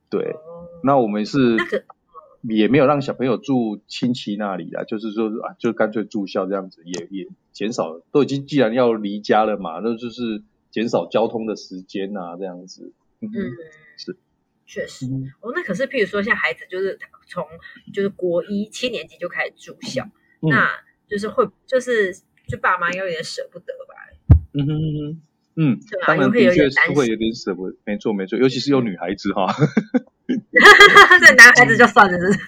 [0.10, 0.36] 对，
[0.84, 1.58] 那我们是
[2.42, 12.94] 也没有让小朋友住亲戚那里啊，就是说啊，就干脆住校这样子，也也减少都已经既然要离家了嘛，那就是减少交通的时间啊，这样子。
[13.22, 13.58] 嗯，是。
[14.72, 15.08] 确实，
[15.42, 17.44] 哦，那可是，譬如说，像孩子就是从
[17.92, 20.08] 就是国一七年级就开始住校，
[20.42, 20.70] 那
[21.10, 22.14] 就是会就是
[22.48, 23.96] 就爸妈有点舍不得吧？
[24.54, 25.22] 嗯哼哼哼，
[25.56, 29.52] 嗯，当然的确是会有点舍不得，没错没错，尤其是有女孩子哈，
[31.20, 32.40] 这男孩子就算了，是。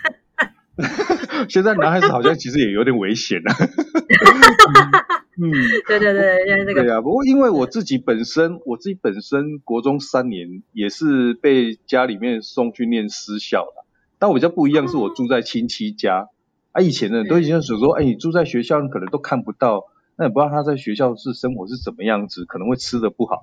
[1.49, 3.53] 现在男孩子好像其实也有点危险了。
[5.43, 5.49] 嗯，
[5.87, 7.01] 对 对对，因为这个对啊。
[7.01, 13.85] 不过因为我自己本身，我自己本身国中三年也是被家里面送去念私校的。
[14.19, 16.27] 但我比较不一样，是我住在亲戚家。
[16.73, 23.41] 啊，以前呢都已经想说，哎，你住在学校，你可能都看不到，那也不知道他在学校是生活是怎么样子，可能会吃的不好。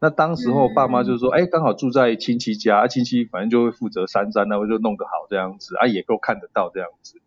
[0.00, 7.20] 那当时候爸妈就说，哎，刚好住在亲戚家，啊，亲戚反正就会负责三餐，那我就弄个好这样子，啊，也够看得到这样子。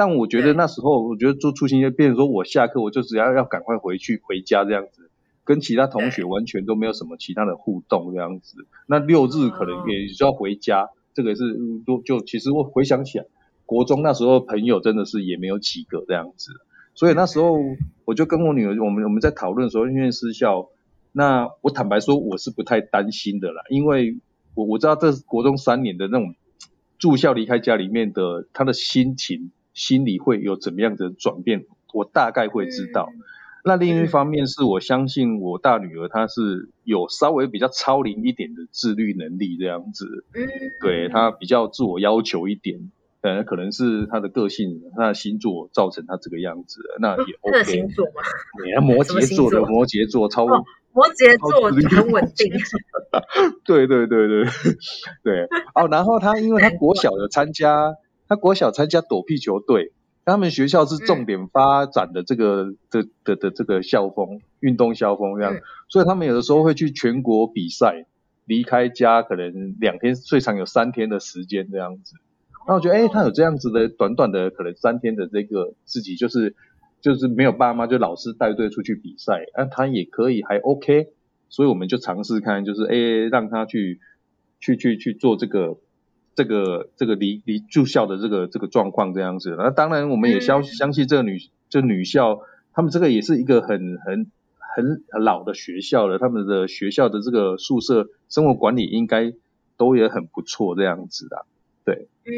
[0.00, 5.10] 但我觉得那时候，我觉得做出行就变成说我下课我就只要要赶快回去回家这样子，
[5.44, 8.66] 跟其他同学完全都没有什么其他的互动这样子。
[8.86, 11.54] 那六日可能也需要回家，这个是
[11.86, 13.26] 就就其实我回想起来，
[13.66, 16.50] 国中那时候朋友真的是也没有几个这样子。
[16.94, 17.58] 所以那时候
[18.06, 20.70] 我就跟我女儿，我们我们在讨论说因为私校。
[21.12, 24.20] 那我坦白说，我是不太担心的啦，因为
[24.54, 26.36] 我我知道这国中三年的那种
[27.00, 31.64] 住校离开家里面的他的心情、心理会有怎么样的转变，
[31.94, 33.08] 我大概会知道。
[33.64, 40.46] 那另一方面是我相信我大女儿她是有稍微比较超龄一点的自律能力这样子，嗯，
[40.82, 42.90] 对她比较自我要求一点，
[43.22, 47.64] 呃，可能是她的个性、她的星座造成她这个样子，那也 OK。
[47.64, 48.22] 星座吗？
[48.64, 50.46] 你看摩羯座的摩羯座超
[50.92, 52.52] 摩羯座很稳定。
[53.64, 54.44] 对对对对
[55.22, 55.48] 对。
[55.74, 57.94] 哦，然后他因为他国小有参加，
[58.30, 59.92] 他国小参加躲避球队。
[60.26, 65.56] 他们学校是重点发展的这个的的的这个校风，运动校风这样，
[65.88, 68.06] 所以他们有的时候会去全国比赛，
[68.44, 72.14] 离开家可能两天，最长有三天的时间这样子。
[72.68, 76.54] 那我觉得，哎，他有这样子的短短的可能三天的这个自己就是
[77.00, 81.08] 就是没有爸妈，就老师带队出去比赛，那他也可以还 OK，
[81.48, 82.96] 所以我们就尝试看，就是哎
[83.32, 83.98] 让他去
[84.60, 85.78] 去去去做这个。
[86.40, 92.40] 这个这个离离住校的这个这个状况这样子，那当然我们也相相信这个女这女校，
[92.72, 94.26] 他们这个也是一个很很
[94.58, 99.34] 很老的学校了，他们的学校的这个宿舍生活管理应该
[99.76, 101.44] 都也很不错这样子的，
[101.84, 102.32] 对，嗯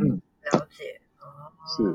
[0.00, 1.02] 嗯，了解。
[1.20, 1.94] 哦，是，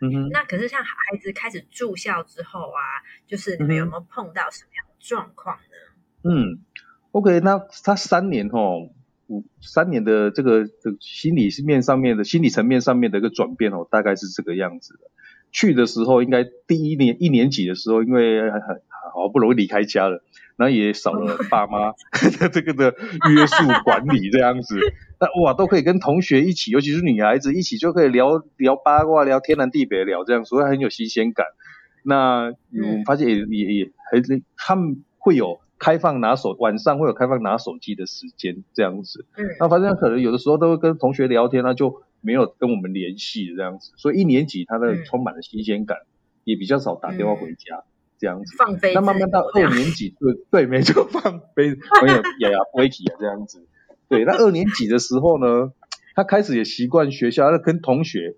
[0.00, 2.80] 嗯哼，那可是像孩子开始住校之后啊，
[3.26, 6.30] 就是你们有没有碰到什么样的状况呢？
[6.30, 6.60] 嗯
[7.12, 8.88] ，OK，那他三年哦。
[9.60, 15.00] 三年的这个这心理面上面的心理层面上面的一个转变哦，大概是这个样子的。
[15.50, 18.60] 去的时候应该第一年一年级的时候，因为很
[19.14, 20.22] 好不容易离开家了，
[20.56, 21.92] 然后也少了爸妈
[22.52, 22.94] 这个的
[23.30, 24.78] 约束管理这样子，
[25.20, 31.46] 那哇都可以跟同学一起，尤其是女孩子一起就可以聊聊八卦，聊天南地北聊这样，所以很有新鲜感。
[32.02, 35.60] 那我发现也也也很他们会有。
[35.78, 39.26] 开放拿手，晚上会有开放拿手机的时间这样子。
[39.36, 43.92] 嗯，那反正可能有的时候都会跟同学聊天，那就没有跟我们联系这样子。
[43.96, 45.98] 所以一年级他的充满了新鲜感，
[46.44, 47.82] 也比较少打电话回家
[48.18, 48.56] 这样子。
[48.56, 48.94] 放飞。
[48.94, 51.70] 那慢慢到二年级，对 对，没错，放飞，
[52.02, 53.66] 没有呀呀，不会提啊这样子。
[54.08, 55.72] 对，那二年级的时候呢，
[56.14, 58.36] 他开始也习惯学校，那跟同学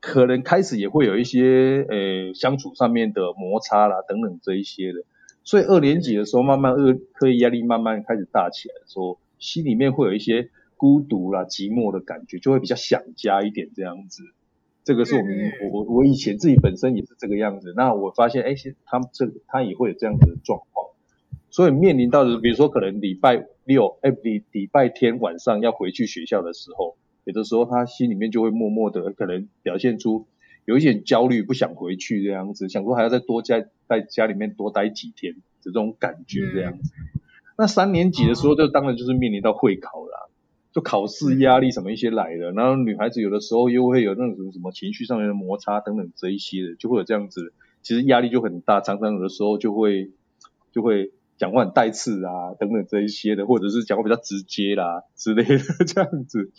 [0.00, 5.04] 可能开始也会有一些呃相处上面的摩擦啦等等这一些的。
[5.44, 14.22] 所以二年级的时候，慢慢二课业压力慢慢开始大起来的时候，心里面会有一些孤独啦、寂寞的感觉，就会比较想家一点这样子。
[14.84, 17.74] 这个是我们我我我以前自己本身也是这个样子。
[17.76, 18.54] 那我发现，哎，
[18.86, 20.88] 他这他也会有这样子的状况。
[21.50, 30.26] 所以面临到的，比如说可能礼拜六，哎，礼礼拜天晚上要回去学校的时候，有的时候他心里面就会默默的可能表现出。
[30.64, 36.92] 有一点焦虑，不想回去这样子，想说还要再多在在家里面多待几天，这种感觉这样子。
[37.56, 40.30] 那三年级的时候，就当然就是面临到会考了，
[40.72, 42.50] 就考试压力什么一些来的。
[42.52, 50.10] 然后女孩子有的时候又会有那种什么情绪上面的摩擦等等这一些的，就会有这样子，其实压力就很大，常常有的时候就会
[50.72, 56.50] 就会讲话很带刺啊等等这一些的，或者是讲话比较直接啦之类的 这样子，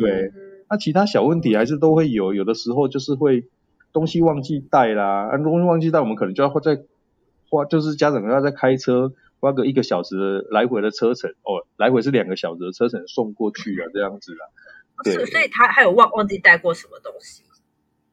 [0.00, 0.32] 对。
[0.68, 3.46] 那其他小问题还是都会有，有的时候就是会
[3.92, 6.82] 东西忘记带啦，啊东西忘记带，我们可能就要再
[7.48, 14.46] 花，就是家长要再开车花个一个小时的来回的车程，哦，来回是两个小时的车程送过去啊，这样子啦。
[15.04, 17.42] 对，所以他还有忘忘记带过什么东西？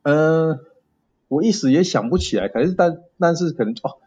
[0.04, 0.60] 嗯，
[1.30, 3.98] 我一时也想不起来，可是但但是可能哦，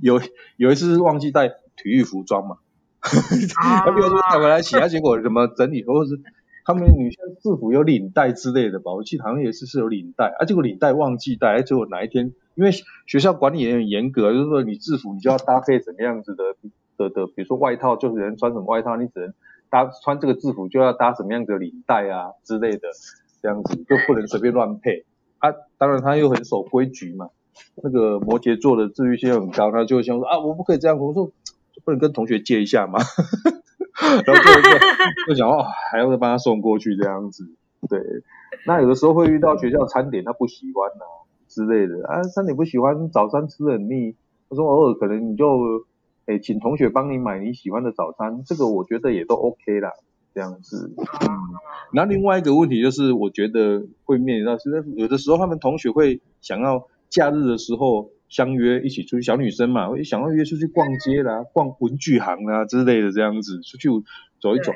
[0.00, 0.20] 有
[0.56, 2.58] 有一次是忘记带体育服装嘛，
[3.00, 6.22] 他比如说带回来洗，他结果怎么整理或者是。
[6.66, 8.92] 他们女生制服有领带之类的吧？
[8.92, 12.72] 我记得好像也是是有领带，啊，结果领带忘记带，结果哪一天，因为
[13.06, 16.56] 学校管理也很严格，就是说你制服你就要搭配怎么样子的
[16.96, 19.32] 的的，比如说外套就是人穿什么外套，你只能
[19.70, 22.88] 搭穿这个制服就要搭什么样的领带啊之类的，
[23.40, 25.04] 这样子就不能随便乱配。
[25.38, 27.28] 啊，当然他又很守规矩嘛，
[27.80, 31.30] 那个摩羯座的自律性又很高，他就想说啊，我不可以这样，我说
[31.84, 32.98] 不能跟同学借一下吗？
[34.06, 37.44] 然后就就就讲哦，还要再帮他送过去这样子，
[37.88, 38.00] 对。
[38.66, 41.04] 那有的时候会遇到学校餐点他不喜欢呐
[41.48, 44.14] 之类的啊，餐点不喜欢，早餐吃的很腻。
[44.48, 45.84] 他说偶尔可能你就
[46.26, 49.90] 诶请同学帮你买你喜欢的早餐，这个我觉得也都 OK 啦，
[50.34, 50.92] 这样子。
[50.96, 51.28] 嗯。
[51.92, 58.10] 那另外一个问题就是，我觉得会面临到是有的时候他们同学会想要假日的时候。
[58.28, 63.88] 相约一起出去，小女生嘛，我想要约出去逛街啦，逛文具行啦之类的这样子，出去
[64.40, 64.72] 走一走。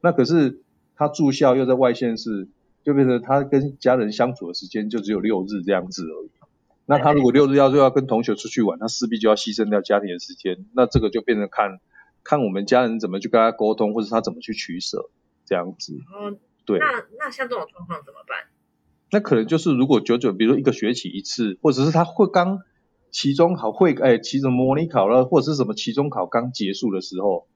[0.00, 0.62] 那可是
[0.94, 2.48] 他住校又在外县市，
[2.84, 6.30] 就变成他跟家人相处的时间就只有六日这样子而已。
[6.86, 10.64] 那他如果六日要就要跟同学出去玩，他势必就要牺牲掉家庭的时间。
[10.74, 11.80] 那这个就变成看
[12.24, 15.10] 看我们家人怎么去跟他沟通，或者他怎么去取舍
[15.44, 15.98] 这样子。
[16.18, 16.86] 嗯，对，那
[17.18, 18.38] 那像这种状况怎么办？
[19.10, 22.60] 那可能就是如果久久，比如说一个学期一次，或者是他会刚
[23.10, 27.46] 期中考会，哎，期中模拟考了，或者是什么期中考刚结束的时候，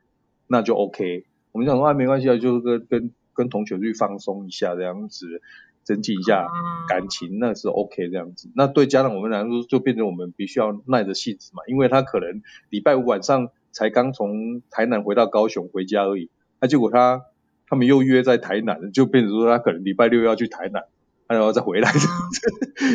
[0.47, 1.27] 那就 OK。
[1.53, 5.43] 我们讲说啊，没关系啊，就跟跟跟同学去放松一下这样子，
[5.83, 6.47] 增进一下
[6.89, 8.51] 感情，那是 OK 这样子。
[8.55, 16.31] 那对家长我们来说，就变成我们必须要耐着性子嘛，因为他可能礼拜五晚上才刚从台南回到高雄回家而已，
[16.61, 17.27] 那结果他
[17.67, 20.85] 他们又约在台南，就变成说他可能礼拜六要去台南。
[21.33, 21.91] 然后再回来，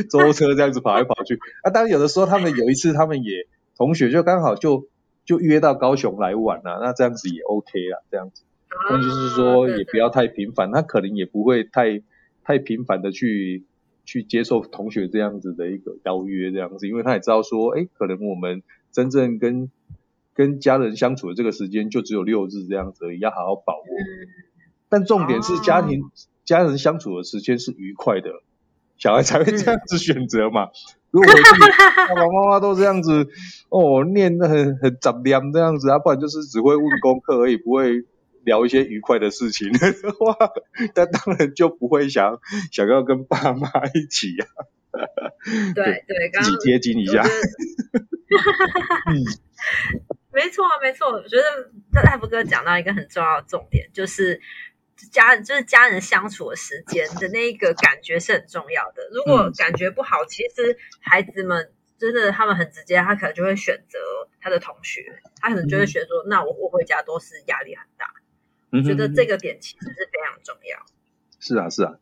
[0.10, 1.40] 舟车这样子跑来跑去。
[1.64, 4.88] 啊，当然有的时候他们有一次，他们也同学就刚好就
[5.26, 8.44] 就约到高雄来玩了，那这样子也 OK 啦，这样子。
[8.90, 12.02] 那就是说也不要太频繁，他可能也不会太
[12.44, 13.66] 太频繁的去
[14.06, 19.72] 去接受同学这样子的一个邀约这样子，因为他也知道说，哎，可能我们真正跟
[20.34, 23.84] 跟家人相处的这个时间就只有六日这样子，要好好把握。
[24.90, 26.04] 但重点是家庭。
[26.48, 28.30] 家人相处的时间是愉快的，
[28.98, 30.70] 小孩才会这样子选择嘛。
[31.12, 31.34] 如果
[32.10, 33.28] 爸爸妈妈都这样子，
[33.70, 38.06] 哦，念的很很杂念这样子啊，不然就是只会问功课而已，不会
[38.44, 39.80] 聊一些愉快的事情 的
[40.14, 40.38] 话，
[40.96, 42.40] 那当然就不会想
[42.72, 44.46] 想要跟爸妈一起呀。
[45.76, 47.24] 对对，自己贴近一下。
[47.24, 49.16] 嗯，
[50.34, 51.72] 没错没错，我觉得
[52.04, 54.40] 大福哥讲到一个很重要的重点，就是。
[55.12, 59.10] 家就是家人相处的时间的那一个感觉是很重要的。
[59.14, 64.00] 如果感觉不好，其实孩子们真的他们很直接，他可能就会选择
[64.42, 68.08] 他的同学，他可能就会选择说：“那我我回家都是压力很大。”
[68.72, 70.86] 我觉得这个点其实是非常重要。
[71.40, 71.98] 是啊，是啊，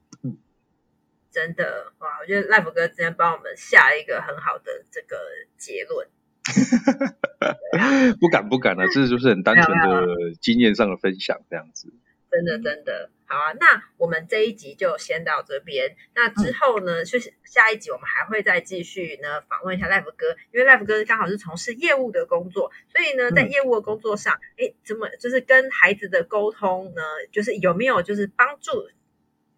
[1.32, 2.20] 真的哇！
[2.22, 5.18] 我觉得赖福哥今天帮我们下一个很好的这个
[5.58, 6.08] 结论。
[8.20, 10.08] 不敢不敢啊，这就是很单纯的
[10.42, 11.94] 经验上的分享，这样子。
[12.36, 13.54] 真的真的好啊！
[13.54, 15.96] 那我们这一集就先到这边。
[16.14, 27.02] 那之后呢，就是下一集我们还会再继续呢访问一下 Life 哥，因为 Life 哥刚好是从事业务的工作，所以呢，在业务的工作上，哎，怎么就是跟孩子的沟通呢？
[27.32, 28.90] 就是有没有就是帮助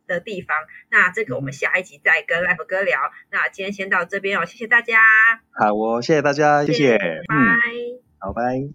[0.06, 0.56] 的地方？
[0.90, 3.00] 那这个我们下一集再跟 Life 哥聊。
[3.32, 5.00] 那今天先到这边哦，谢谢大家。
[5.52, 7.36] 好哦，谢谢大家，谢谢，拜，
[8.20, 8.70] 好拜。